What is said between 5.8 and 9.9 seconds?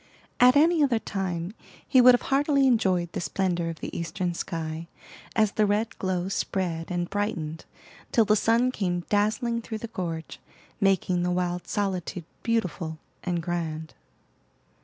glow spread and brightened, till the sun came dazzling through the